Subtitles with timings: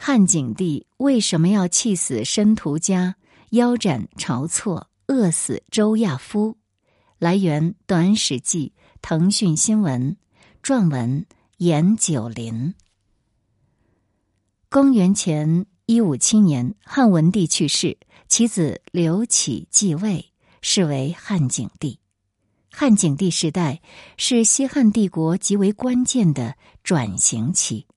[0.00, 3.16] 汉景帝为什么要气死申屠嘉，
[3.50, 6.56] 腰斩晁错，饿死周亚夫？
[7.18, 8.72] 来源：《短史记》
[9.02, 10.16] 腾讯新闻，
[10.62, 11.26] 撰文：
[11.56, 12.74] 严九龄。
[14.70, 21.98] 公元前一五七年，汉文帝去世，其子刘启继位，是为汉景帝。
[22.70, 23.82] 汉景帝时代
[24.16, 26.54] 是西汉帝国极为关键的
[26.84, 27.88] 转型期。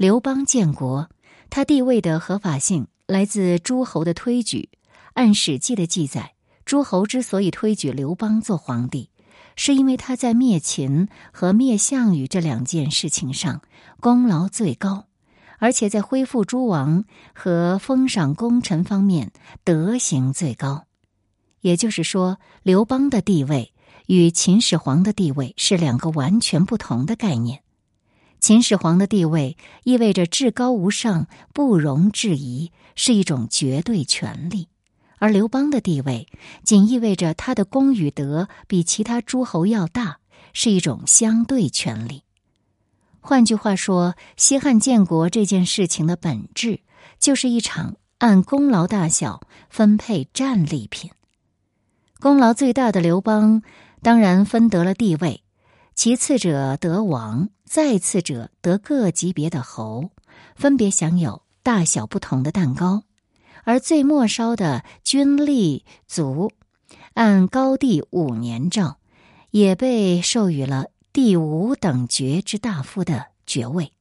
[0.00, 1.10] 刘邦建国，
[1.50, 4.70] 他地位的合法性来自诸侯的推举。
[5.12, 6.32] 按《史记》的记载，
[6.64, 9.10] 诸侯之所以推举刘邦做皇帝，
[9.56, 13.60] 是因为他在灭秦和灭项羽这两件事情上
[14.00, 15.04] 功劳最高，
[15.58, 19.32] 而且在恢复诸王和封赏功臣方面
[19.64, 20.86] 德行最高。
[21.60, 23.74] 也就是说，刘邦的地位
[24.06, 27.62] 与秦始皇的地位是两个完全不同的概念。
[28.40, 34.68] 秦始皇的地位意味着至高无上、不容置疑，是一种绝对权力；
[35.18, 36.26] 而刘邦的地位
[36.64, 40.20] 仅意味着他的功与德比其他诸侯要大，
[40.54, 42.22] 是一种相对权力。
[43.20, 46.80] 换句话说，西汉建国这件事情的本质
[47.18, 51.10] 就是一场按功劳大小分配战利品。
[52.18, 53.62] 功劳最大的刘邦，
[54.00, 55.42] 当然分得了地位。
[56.02, 60.08] 其次者得王，再次者得各级别的侯，
[60.56, 63.02] 分别享有大小不同的蛋糕；
[63.64, 66.52] 而最末梢的军吏卒，
[67.12, 68.96] 按高帝五年诏，
[69.50, 73.92] 也被授予了第五等爵之大夫的爵位，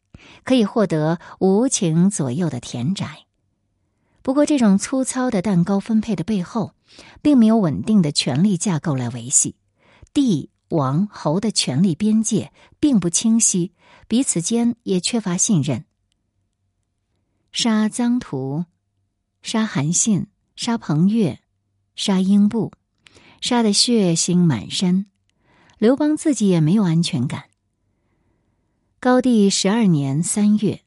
[0.45, 3.25] 可以获得五顷左右的田宅。
[4.21, 6.71] 不过，这种粗糙的蛋糕分配的背后，
[7.21, 9.57] 并没有稳定的权力架构来维系
[10.13, 10.49] 帝。
[10.69, 13.73] 王侯的权力边界并不清晰，
[14.07, 15.85] 彼此间也缺乏信任。
[17.51, 18.65] 杀臧荼，
[19.41, 21.39] 杀韩信，杀彭越，
[21.95, 22.71] 杀英布，
[23.41, 25.07] 杀得血腥满身。
[25.79, 27.45] 刘邦自己也没有安全感。
[28.99, 30.83] 高帝十二年三月，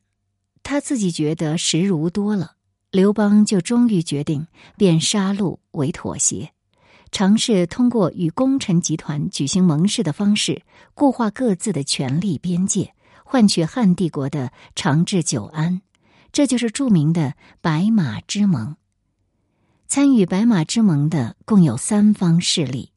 [0.62, 2.56] 他自己觉得时如多了，
[2.90, 6.52] 刘邦就终于决定变杀戮为妥协。
[7.12, 10.62] 尝试通过与功臣集团举行盟誓的方式
[10.94, 15.82] 固化各自的权力边界，换取汉帝国的长治久安。
[16.32, 18.76] 这就是著名的白马之盟。
[19.86, 22.92] 参与白马之盟的共有三方势力：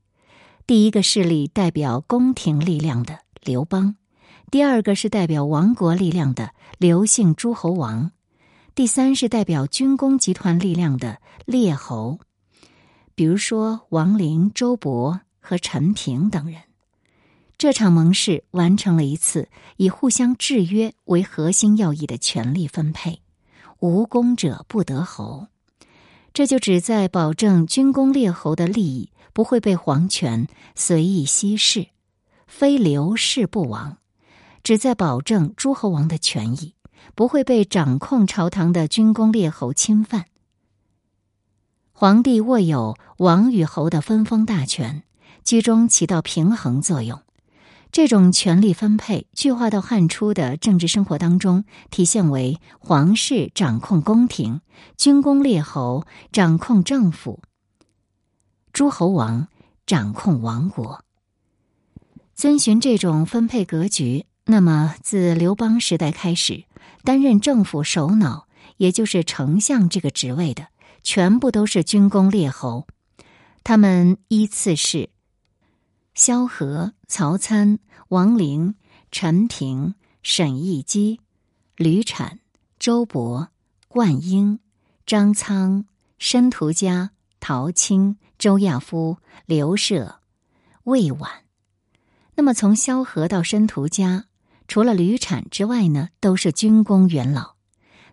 [0.65, 3.95] 第一个势力代表宫廷力量的刘邦；
[4.49, 8.11] 第二个是代表王国力量的刘姓诸侯王；
[8.73, 12.19] 第三是代表军工集团力量的列侯。
[13.15, 16.63] 比如说，王陵、周勃和陈平等人，
[17.57, 23.21] 这场盟誓完成了一次以互相制约为核心要义的权力分配，
[23.79, 25.47] 无功者不得侯。
[26.33, 31.87] 这就旨在保证军功列侯的利益不会被皇权随意稀释，
[32.45, 33.99] 非刘氏不亡；
[34.61, 36.73] 旨在保证诸侯王的权益
[37.15, 40.25] 不会被掌控朝堂的军功列侯侵犯。
[41.97, 45.03] 皇帝握有王与侯的分封大权，
[45.45, 47.21] 居中起到平衡作用。
[47.89, 54.59] 这种权力分配具化到汉初的政治生活当中，体现为皇室掌控宫廷，
[54.97, 57.39] 军功列侯掌控政府，
[58.73, 59.47] 诸侯王
[59.85, 61.01] 掌控王国。
[62.33, 66.65] 遵循这种分配格局，那么自刘邦时代开始，
[67.05, 70.67] 担任政府首脑，也就是丞相这个职位的。
[71.05, 72.87] 全部都是军功列侯，
[73.63, 75.11] 他们依次是：
[76.15, 77.77] 萧何、曹参、
[78.07, 78.73] 王陵、
[79.11, 79.93] 陈平、
[80.23, 81.21] 沈亦基、
[81.75, 82.39] 吕产、
[82.79, 83.49] 周勃、
[83.87, 84.59] 灌婴、
[85.05, 85.85] 张苍、
[86.17, 90.19] 申屠嘉、陶青、周亚夫、刘涉、
[90.85, 91.31] 魏婉。
[92.33, 94.25] 那么，从萧何到申屠家，
[94.67, 97.54] 除了吕产之外呢，都是军功元老。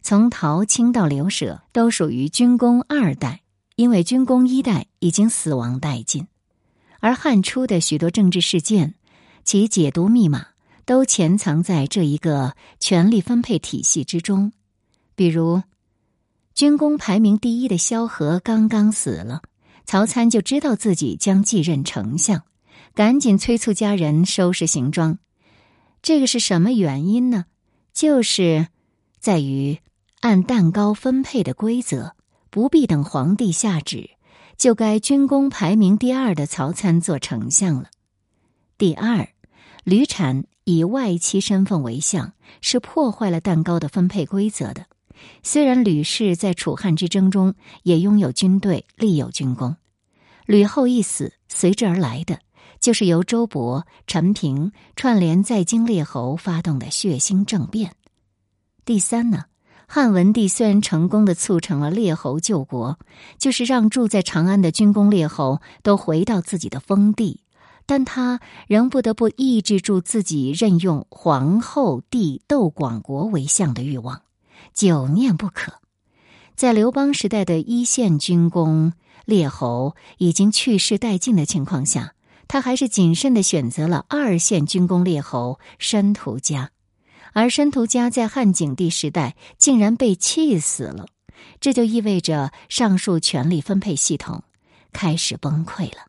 [0.02, 3.43] 从陶青到刘舍都属于军功二代，
[3.76, 6.26] 因为军功一代已经死亡殆尽。
[6.99, 8.94] 而汉初的许多政治事件，
[9.44, 10.49] 其解读密码
[10.84, 14.52] 都潜藏在这一个权力分配体系之中。
[15.14, 15.62] 比如，
[16.52, 19.43] 军功排名第一的萧何刚刚死了，
[19.84, 22.43] 曹参就知道自己将继任丞相，
[22.93, 25.19] 赶紧催促家人收拾行装。
[26.02, 27.44] 这个是什么原因呢？
[27.93, 28.66] 就是
[29.20, 29.78] 在于。
[30.23, 32.15] 按蛋糕分配的规则，
[32.49, 34.11] 不必等皇帝下旨，
[34.57, 37.91] 就该军功排名第二的曹参做丞相了。
[38.79, 39.29] 第二，
[39.83, 44.87] 吕产以外戚身份为相，是破坏了蛋糕的分配规则的。
[45.43, 49.75] 虽然吕氏在楚汉之争中也拥有军队，立有军功，
[50.47, 52.39] 吕后一死，随之而来的
[52.79, 57.97] 就是由周勃、陈平串联在京列侯发动的血腥政变。
[58.85, 59.47] 第三呢，
[59.94, 62.99] 汉文帝虽然成功的促成了列侯救国，
[63.37, 67.43] 就是让住在长安的军功列侯都回到自己的封地。
[67.85, 74.23] 但他仍不得不抑制住自己任用皇后弟窦广国为相的欲望，
[74.73, 75.75] 久念不可。
[76.56, 78.95] 在刘邦时代的一线军功
[79.27, 82.15] 列侯已经去世殆尽的情况下，
[82.49, 86.71] 他还是谨慎的选择了二线军功列侯申屠家，
[87.32, 91.06] 而申屠家在汉景帝时代竟然被气死了，
[91.61, 94.44] 这就意味着上述权力分配系统
[94.93, 96.06] 开始崩溃了。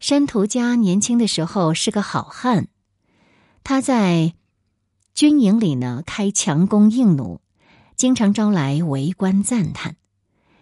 [0.00, 2.66] 申屠家年轻的时候是个好汉，
[3.62, 4.34] 他在
[5.14, 7.40] 军营里呢开强弓硬弩，
[7.94, 9.96] 经常招来围观赞叹。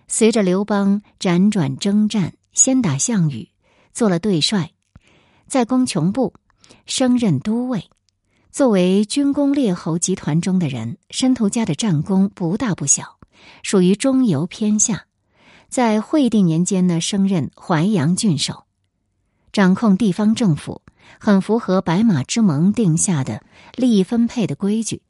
[0.08, 3.48] 随着刘邦辗转征战，先打项羽，
[3.94, 4.72] 做了队帅，
[5.46, 6.34] 在攻穷部
[6.84, 7.88] 升任都尉。
[8.50, 13.18] 作为军功列侯集团中的人，申屠家的战功不大不小，
[13.62, 15.06] 属于中游偏下。
[15.68, 18.64] 在惠帝年间呢，升任淮阳郡守。
[19.52, 20.82] 掌控地方政府，
[21.20, 23.44] 很符合白马之盟定下的
[23.76, 25.02] 利益分配的规矩。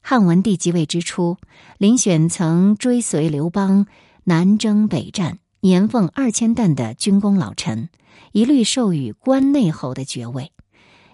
[0.00, 1.36] 汉文帝即位之初，
[1.78, 3.86] 遴选曾追随刘邦
[4.24, 7.88] 南征北战、年俸二千担的军功老臣，
[8.32, 10.50] 一律授予关内侯的爵位。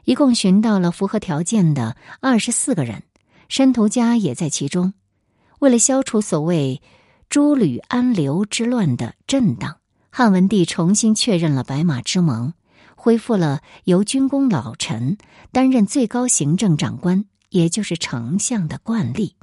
[0.05, 3.03] 一共寻到了符合条件的二十四个人，
[3.49, 4.95] 申屠家也在其中。
[5.61, 6.83] 为了消除所谓
[7.29, 9.77] 诸吕安刘之乱的震荡。
[10.15, 12.53] 汉文帝重新确认了白马之盟，
[12.97, 15.17] 恢复了由军功老臣
[15.53, 19.37] 担任最高行政长官，也就是丞相的惯例。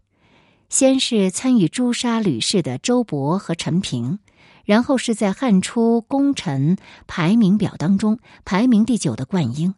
[0.70, 4.20] 先是参与诛杀吕氏的周勃和陈平，
[4.64, 6.78] 然后是在汉初功臣
[7.08, 9.74] 排名表当中排名第九的灌婴。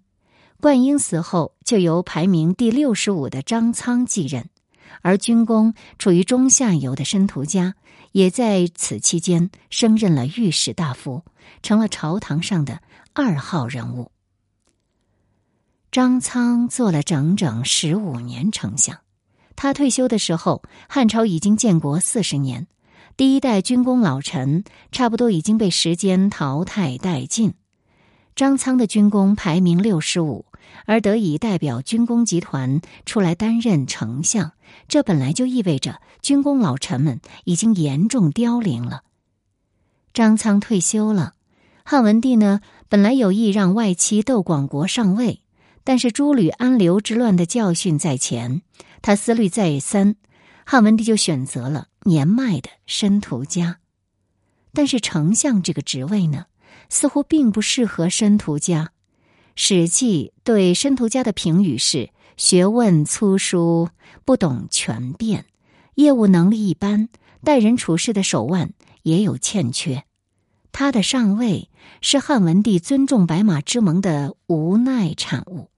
[0.62, 4.48] 灌婴死后，就由排名第六十五的张苍继任。
[5.02, 7.74] 而军功处于中下游的申屠家，
[8.12, 11.24] 也在此期间升任了御史大夫，
[11.64, 12.82] 成了朝堂上的
[13.14, 14.12] 二号人物。
[15.92, 19.00] 张苍做了整整十五年丞相，
[19.56, 22.68] 他退休的时候，汉朝已经建国四十年，
[23.18, 27.56] 第一代军功老臣差不多已经被时间淘汰殆尽。
[28.36, 30.46] 张苍的军功排名六十五。
[30.86, 34.54] 而得以代表军工集团出来担任丞相，
[34.88, 39.04] 这本来就意味着军工老臣们已经严重凋零了。
[40.14, 41.36] 张苍退休了，
[41.84, 45.42] 汉文帝呢本来有意让外戚窦广国上位，
[45.84, 48.62] 但是诸吕安刘之乱的教训在前，
[49.02, 50.16] 他思虑再三，
[50.66, 53.80] 汉文帝就选择了年迈的申屠家。
[54.74, 56.46] 但是丞相这个职位呢，
[56.92, 58.84] 似乎并不适合申屠家。
[59.56, 63.90] 《史记》对申屠家的评语是：学问粗疏，
[64.26, 65.46] 不懂权变，
[65.96, 67.08] 业务能力一般，
[67.44, 68.74] 待人处事的手腕
[69.04, 70.04] 也有欠缺。
[70.74, 71.70] 他的上位
[72.02, 75.70] 是汉文帝尊重白马之盟的无奈产物，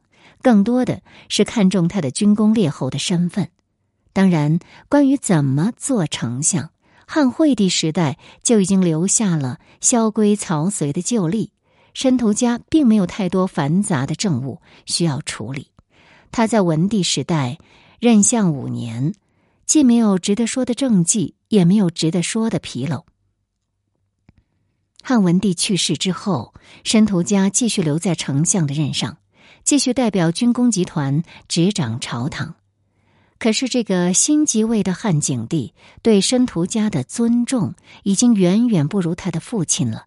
[0.42, 3.50] 更多的是看重他的军功列侯的身份。
[4.14, 6.70] 当然，关于怎么做丞相，
[7.14, 11.52] 汉惠帝时代就已经留下了萧规曹随的旧例。
[11.94, 15.68] 申屠家并没有太多繁杂的政务需要处理，
[16.32, 17.60] 他在文帝时代
[18.00, 19.14] 任相五年，
[19.68, 23.06] 既没有值得说的政绩，也没有值得说的纰漏。
[25.04, 29.18] 汉文帝去世之后，申屠家继续留在丞相的任上，
[29.64, 32.56] 继续代表军工集团执掌朝堂。
[33.44, 37.74] 可是，这个新即位的汉景帝对申屠家的尊重，
[38.04, 40.06] 已经远远不如他的父亲了。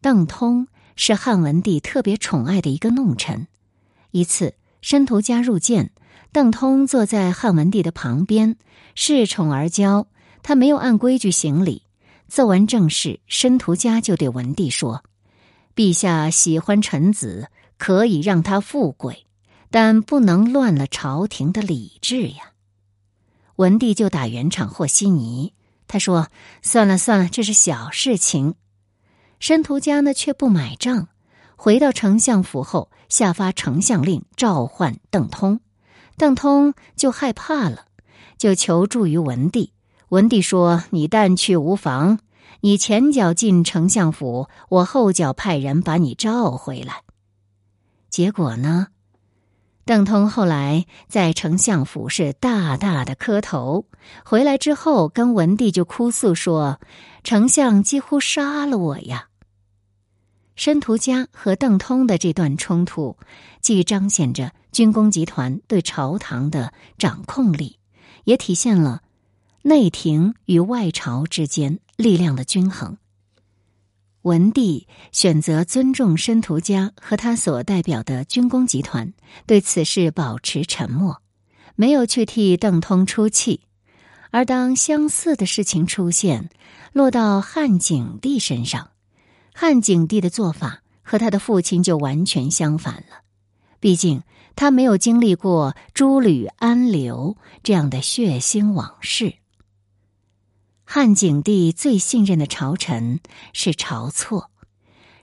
[0.00, 0.66] 邓通
[0.96, 3.48] 是汉文帝特别宠爱的一个弄臣。
[4.12, 5.90] 一次，申屠家入见，
[6.32, 8.56] 邓通坐在汉文帝的旁边，
[8.96, 10.06] 恃宠而骄。
[10.42, 11.82] 他没有按规矩行礼。
[12.28, 15.04] 奏完正事，申屠家就对文帝说
[15.76, 19.25] ：“陛下喜欢臣子，可以让他富贵，
[19.70, 22.52] 但不能乱了朝廷的礼制呀。”
[23.56, 25.52] 文帝就打圆场和稀泥。
[25.88, 26.28] 他说
[26.62, 28.54] ：“算了算了，这是小事情。”
[29.38, 31.08] 申屠家呢却不买账，
[31.56, 35.60] 回到丞相府后，下发丞相令召唤邓通，
[36.16, 37.86] 邓通就害怕了，
[38.36, 39.72] 就求助于文帝。
[40.08, 42.18] 文帝说：“你但去无妨，
[42.60, 47.02] 你前脚进丞相府，我后脚派人把你召回来。”
[48.10, 48.88] 结果呢？
[49.86, 53.86] 邓通后来在丞相府是大大的磕头，
[54.24, 56.80] 回来之后跟文帝就哭诉说
[57.22, 59.28] ：“丞相几乎杀了我呀。”
[60.56, 63.16] 申屠嘉和邓通的这段冲突，
[63.60, 67.78] 既彰显着军工集团对朝堂的掌控力，
[68.24, 69.02] 也体现了
[69.62, 72.98] 内廷与外朝之间力量的均衡。
[74.26, 79.12] 文帝选择尊重申屠家和他所代表的军工集团，
[79.46, 81.22] 对此事保持沉默，
[81.76, 83.60] 没有去替邓通出气。
[84.32, 86.50] 而当相似的事情出现，
[86.92, 88.90] 落到汉景帝身上，
[89.54, 93.22] 汉景帝的做法和他的父亲就完全相反了。
[93.78, 94.24] 毕竟
[94.56, 99.36] 他没有经历过诸吕安刘这样的血腥往事。
[100.88, 103.18] 汉景帝最信任的朝臣
[103.52, 104.52] 是晁错，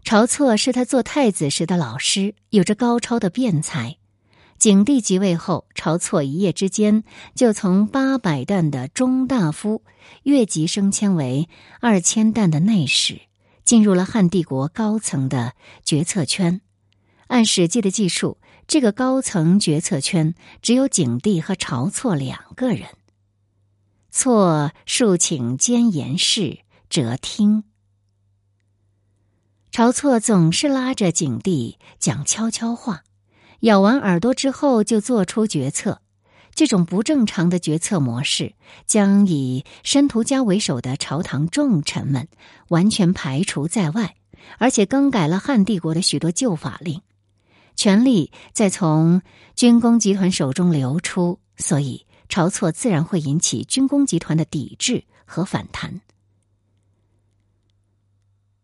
[0.03, 3.96] 晁错是他做太子时的老师，有着高超的辩才。
[4.58, 9.84] 景帝即位后，晁错一夜之间就从八百担的中大夫
[10.24, 11.48] 越级升迁为
[11.79, 13.22] 二千担的内史，
[13.63, 15.53] 进入了汉帝国高层的
[15.86, 16.60] 决策圈。
[17.27, 22.89] 按《史记》的记述，这个高层决策圈只有景帝和晁错两个人。
[24.15, 27.63] 错数请奸言事，则听。
[29.72, 33.01] 晁错总是拉着景帝讲悄悄话，
[33.62, 36.00] 咬完耳朵之后就做出决策。
[36.53, 38.53] 这种不正常的决策模式，
[38.86, 42.27] 将以申屠家为首的朝堂重臣们
[42.67, 44.15] 完全排除在外，
[44.60, 47.01] 而且更改了汉帝国的许多旧法令，
[47.75, 49.24] 权力再从
[49.55, 52.05] 军工集团手中流出，所以。
[52.30, 56.01] 晁错自然会引起军工集团的抵制和反弹。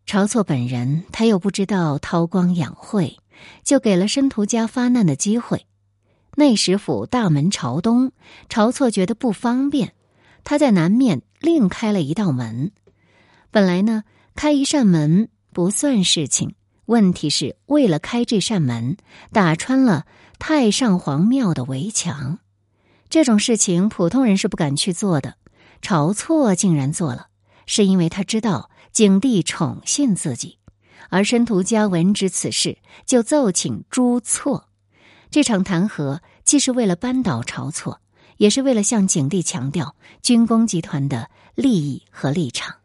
[0.06, 3.18] 晁错本人他又不知道韬光养晦，
[3.63, 5.68] 就给了申屠家发难的机会。
[6.36, 8.12] 内史府大门朝东，
[8.48, 9.94] 晁错觉得不方便，
[10.44, 12.72] 他在南面另开了一道门。
[13.51, 14.04] 本来呢，
[14.36, 18.98] 开一扇门不算事情，问题是为了开这扇门，
[19.32, 20.06] 打穿了
[20.39, 22.39] 太上皇庙的围墙。
[23.10, 25.36] 这种事情普通人是不敢去做的，
[25.82, 27.30] 晁错竟然做了，
[27.66, 30.60] 是因为他知道景帝宠信自己，
[31.10, 34.70] 而申屠家闻知此事，就奏请诛错。
[35.32, 38.00] 这场弹劾既是为了扳倒晁错，
[38.38, 42.75] 也是为了向景帝强调军工集团的利益和立场。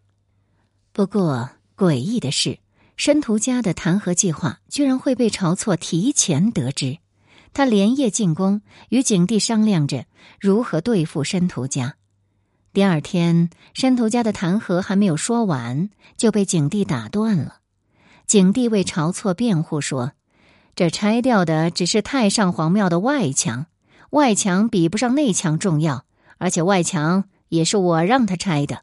[0.93, 2.59] 不过诡异的是，
[2.97, 6.99] 申屠家的弹劾计划居然会被晁错提前得知。
[7.55, 10.05] 他连夜进宫，与景帝商量着
[10.41, 11.95] 如何对付申屠家。
[12.73, 17.61] 第二天，申屠家的弹劾还没有说完，就被景帝打断了。
[18.27, 20.13] 景帝为晁错辩护说
[20.75, 23.67] ：“这拆掉的只是太上皇庙的外墙，
[24.11, 26.05] 外墙比不上内墙重要，
[26.39, 28.83] 而且外墙也是我让他拆的。”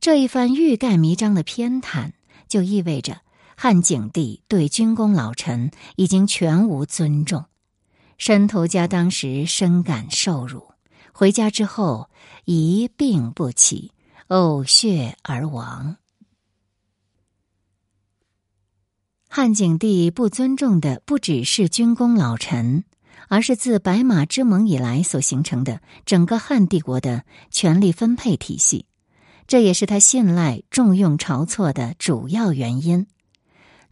[0.00, 2.10] 这一番欲盖弥彰的偏袒，
[2.48, 3.20] 就意味着。
[3.58, 7.46] 汉景帝对军功老臣已经全无尊重，
[8.18, 10.72] 申屠家当时深感受辱，
[11.12, 12.10] 回家之后
[12.44, 13.92] 一病不起，
[14.28, 15.96] 呕血而亡。
[19.28, 22.84] 汉景帝不尊重的不只是军功老臣，
[23.28, 28.84] 而是自白马之盟以来所形成的整个汉帝国的权力分配体系，
[29.46, 33.06] 这也是他信赖重用晁错的主要原因。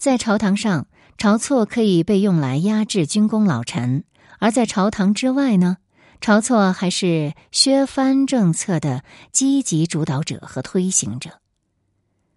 [0.04, 4.02] 在朝堂上，晁错可以被用来压制军功老臣；
[4.38, 5.78] 而在朝堂之外呢，
[6.20, 11.40] 晁错还是削藩政策的积极主导者和推行者。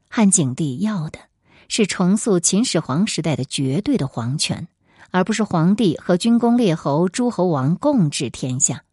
[0.07, 1.19] 汉景帝要的
[1.67, 4.69] 是重塑秦始皇时代的绝对的皇权，
[5.11, 8.83] 而不是皇帝和军功列侯、诸侯王共治天下。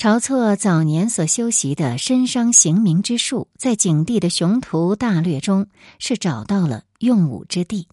[0.00, 5.66] 晁错早年所修习的身伤刑名之术，在景帝的雄图大略中
[5.98, 7.86] 是找到了用武之地。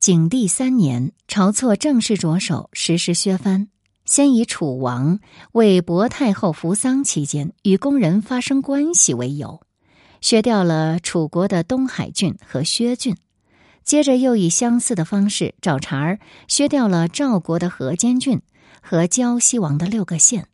[0.00, 3.68] 景帝三年，晁错正式着手实施削藩，
[4.06, 5.20] 先以楚王
[5.52, 9.60] 为薄太后扶丧期间与宫人发生关系为由，
[10.20, 13.14] 削掉了楚国的东海郡和薛郡；
[13.84, 18.42] 接着又以相似的方式找茬儿，削掉了赵国的河间郡。
[18.90, 20.48] 和胶西王的六个县，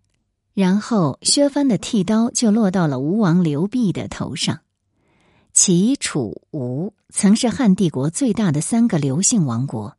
[0.54, 4.62] 然后削藩的剃刀就落到了吴王刘濞的头上。
[5.52, 9.96] 齐、楚、吴曾是汉帝国最大的三个刘姓王国，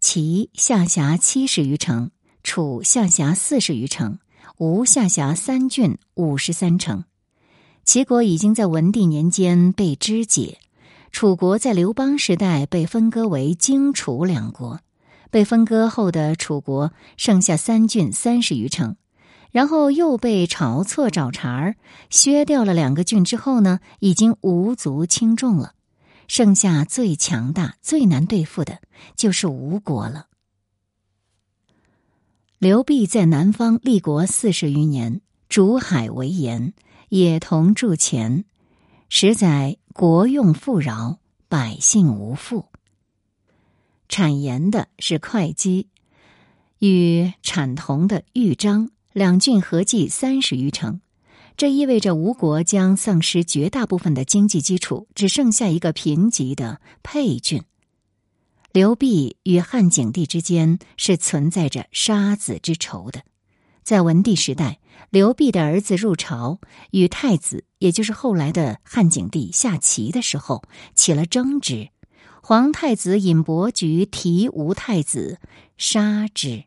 [0.00, 2.10] 齐下辖七十余城，
[2.42, 4.18] 楚下辖四十余城，
[4.56, 7.04] 吴下辖三郡五十三城。
[7.84, 10.56] 齐国已经在文帝年间被肢解，
[11.12, 14.80] 楚国在刘邦时代被分割为荆楚两国，
[15.30, 18.96] 被分割后的楚国剩下三郡三十余城，
[19.50, 21.76] 然后又被晁错找茬儿
[22.10, 25.74] 削掉了两个郡之后呢，已经无足轻重了，
[26.26, 28.78] 剩下最强大、最难对付的
[29.16, 30.26] 就是吴国了。
[32.58, 36.72] 刘濞在南方立国四十余年，逐海为盐，
[37.08, 38.44] 也同筑钱，
[39.08, 41.18] 实载国用富饶，
[41.48, 42.66] 百姓无富。
[44.08, 45.88] 产盐的是会稽，
[46.78, 51.00] 与产铜的豫章两郡合计三十余城，
[51.56, 57.62] 这意味着吴国将丧失绝大部分的经济基础，只剩下一个贫瘠的沛郡。
[58.72, 63.22] 刘濞与汉景帝之间是存在着杀子之仇的。
[63.82, 64.78] 在文帝时代，
[65.10, 66.60] 刘濞的儿子入朝，
[66.90, 70.62] 与太子，也就是后来的汉景帝下棋的时候
[70.94, 71.88] 起了争执。
[72.42, 75.38] 皇太子尹伯爵提吴太子
[75.76, 76.64] 杀之，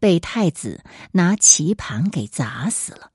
[0.00, 0.82] 被太子
[1.12, 3.10] 拿棋盘给砸死了。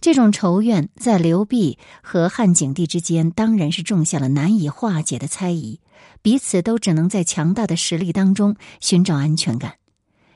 [0.00, 5.80] 这种仇怨在刘濞和汉景帝之间，当然是种下了难以化解的猜疑。
[6.20, 9.76] 彼此都只能在强大的实力当中寻找安全感。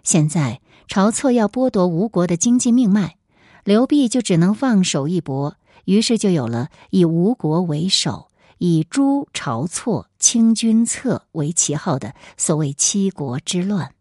[0.02, 3.16] 现在晁错要剥夺吴国的经济命脉，
[3.64, 5.56] 刘濞就只能放手一搏。
[5.84, 8.27] 于是就有了以吴国为首、
[8.58, 13.92] 以诛晁错、清君侧为旗号的所谓七国之乱。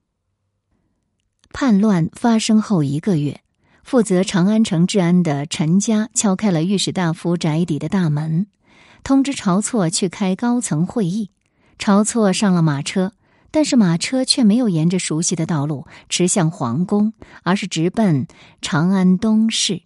[1.53, 3.41] 叛乱发生后一个月。
[3.83, 8.47] 负责长安城治安的陈家敲开了御史大夫宅邸的大门，
[9.01, 11.31] 通知晁错去开高层会议。
[11.79, 13.13] 晁错上了马车，
[13.49, 18.27] 但是马车却没有沿着熟悉的道路驰向皇宫，而是直奔
[18.61, 19.83] 长安东市。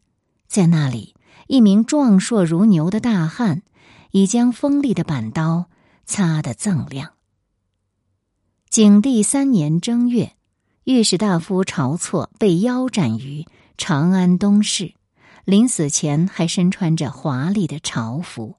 [0.48, 1.14] 在那里，
[1.46, 3.62] 一名壮硕如牛的大汉
[4.12, 5.70] 已将锋利的板刀
[6.06, 7.14] 擦得锃亮。
[8.70, 10.36] 景帝三年正月，
[10.86, 13.46] 御史大夫晁错被腰斩于。
[13.78, 14.94] 长安东市，
[15.44, 18.58] 临死前还身穿着华丽的朝服。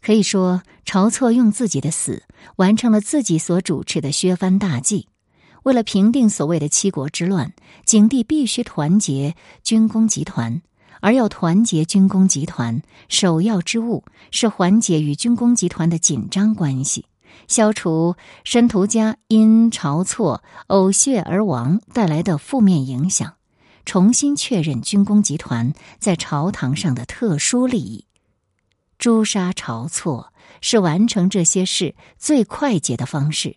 [0.00, 2.22] 可以说，晁错用自己的死
[2.56, 5.08] 完成了自己所主持的削藩大计。
[5.64, 7.52] 为了平定所谓的七国之乱，
[7.84, 9.34] 景帝必须团结
[9.64, 10.62] 军工集团，
[11.02, 17.06] 而要团结军工集团，首要之务是缓解与军工集团的紧张关系，
[17.48, 23.34] 消除申屠家因晁错呕血而亡带来的负面影响。
[23.84, 28.06] 重新确认军工集团在朝堂上的特殊利益，
[28.96, 33.56] 诛杀晁错是完成这些事最快捷的方式。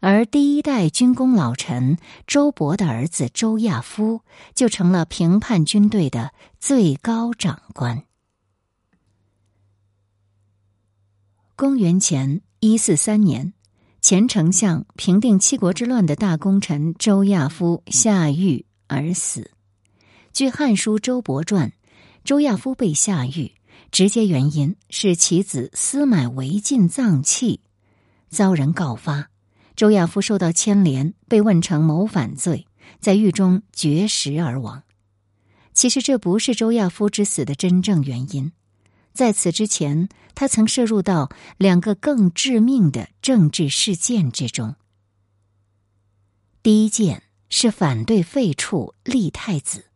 [0.00, 4.22] 而第一代军功老臣周勃的儿子周亚夫
[4.54, 8.02] 就成了平叛军队的最高长官。
[11.54, 13.52] 公元前一四三年，
[14.00, 18.66] 前丞相平定七国之乱的大功臣周亚夫下狱。
[18.92, 19.52] 而死。
[20.32, 21.68] 据《汉书·周勃传》，
[22.24, 23.52] 周亚夫被下狱，
[23.92, 27.60] 直接原因是其子司买违禁脏器，
[28.30, 29.30] 遭人告发。
[29.80, 32.66] 周亚夫受到牵连，被问成谋反罪，
[33.00, 34.82] 在狱中绝食而亡。
[35.72, 38.52] 其实这不是周亚夫之死的真正原因，
[39.14, 44.76] 在此之前，他曾涉入到两个更致命的政治事件之中。
[46.62, 47.22] 第一件。
[47.52, 49.86] 是反对废黜立太子。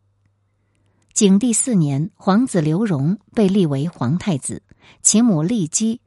[1.13, 4.61] 景帝四年，皇子刘荣被立为皇太子，
[5.01, 6.01] 其母骊姬，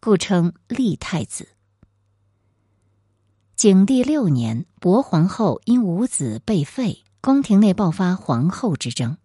[0.00, 1.50] 故称立太子。
[3.58, 9.16] 景帝六年，博皇后因无子被废，宫廷内爆发皇后之争，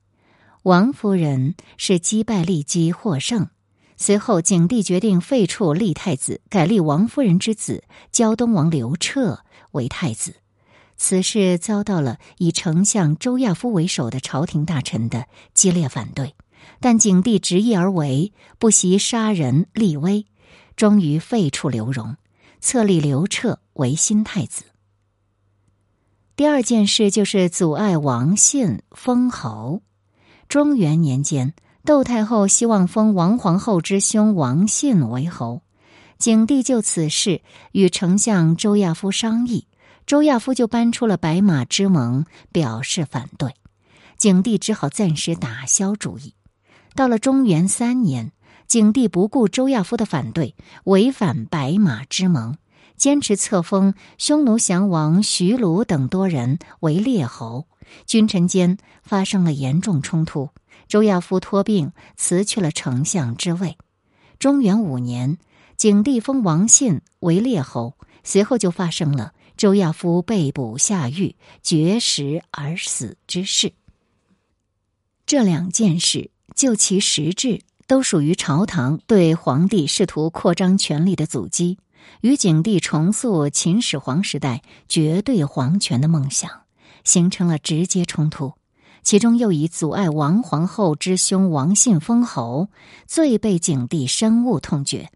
[0.63, 3.49] 王夫人是击败骊姬获胜。
[3.95, 9.41] 随后，景帝决定废黜立太子，改立王夫人之子胶东王刘彻
[9.73, 10.33] 为太子。
[10.97, 16.33] 此事遭到了以丞相周亚夫为首的朝廷大臣的激烈反对，
[16.79, 20.25] 但景帝执意而为，不惜杀人立威，
[20.75, 22.15] 终于废黜刘荣，
[22.63, 24.63] 册立刘彻为新太子。
[26.37, 29.81] 第二件事就是阻碍王信封侯。
[30.47, 35.61] 中元年间，窦太后希望封王皇后之兄王信为侯，
[36.17, 37.41] 景帝就此事
[37.73, 39.67] 与丞相周亚夫商议。
[40.05, 43.53] 周亚夫就搬出了白马之盟，表示反对。
[44.17, 46.33] 景帝只好暂时打消主意。
[46.95, 48.31] 到了中元三年，
[48.73, 50.55] 景帝不顾周亚夫的反对，
[50.85, 52.57] 违反白马之盟，
[52.97, 57.67] 坚持册封匈奴降王徐卢等多人为列侯，
[58.07, 60.49] 君臣间发生了严重冲突。
[60.87, 63.77] 周亚夫托病辞去了丞相之位。
[64.39, 65.37] 中元五年，
[65.77, 73.73] 景帝封王信为列侯，随后就发生了周亚夫被捕下狱、绝食而死之事。
[75.27, 81.77] 这两件事，就其实质，都属于朝堂对皇帝试图扩张权力的阻击，
[82.21, 86.49] 与景帝重塑秦始皇时代绝对皇权的梦想
[87.03, 88.53] 形成了直接冲突。
[89.01, 92.69] 其中又以阻碍王皇后之兄王信封侯，
[93.05, 95.09] 最被景帝深恶痛绝。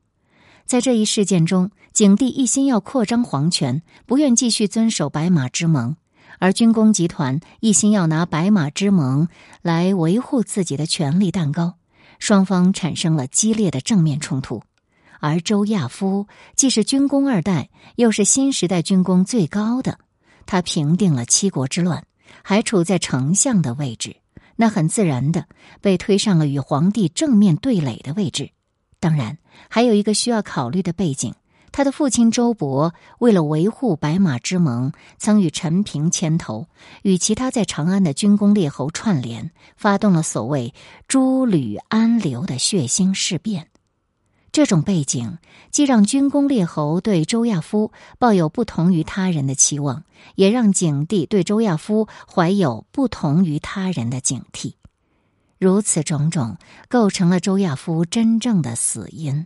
[0.66, 5.96] 在这一事件中，景帝一心要扩张皇权，不愿继续遵守白马之盟；
[6.40, 9.30] 而军工集团一心要拿白马之盟
[9.62, 11.76] 来维护自己的权力蛋糕，
[12.20, 14.64] 双方产生了激烈的正面冲突。
[15.20, 20.00] 而周亚夫既是军功二代，又是新时代军功最高的，
[20.46, 22.04] 他平定了七国之乱。
[22.44, 24.18] 还处在丞相的位置，
[24.58, 25.48] 那很自然的
[25.82, 28.52] 被推上了与皇帝正面对垒的位置。
[29.00, 29.38] 当然，
[29.70, 31.34] 还有一个需要考虑的背景：
[31.78, 36.66] 他的父亲周勃为了维护白马之盟，曾与陈平牵头，
[37.04, 40.74] 与其他在长安的军功列侯串联，发动了所谓
[41.08, 43.68] “诸吕安流”的血腥事变。
[44.52, 45.38] 这种背景
[45.70, 54.74] 既让军功列侯对周亚夫抱有不同于他人的期望，也让景帝对周亚夫怀有不同于他人的警惕。
[55.60, 56.58] 如此种种，
[56.90, 59.46] 构成了周亚夫真正的死因。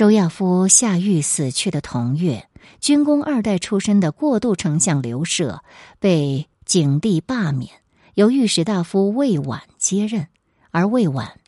[0.00, 2.48] 周亚夫下狱死去的同月，
[2.80, 5.62] 军功二代出身的过渡丞相刘舍
[5.98, 7.82] 被景帝罢免，
[8.14, 10.28] 由御史大夫魏婉接任，
[10.70, 11.38] 而魏婉。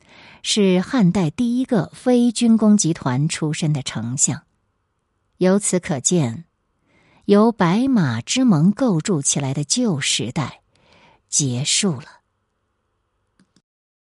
[0.43, 4.43] 是汉代第一个非军工集团出身的丞相，
[5.39, 6.45] 由此可见，
[7.25, 10.61] 由白马之盟构筑起来的旧时代
[11.31, 12.22] 结束了。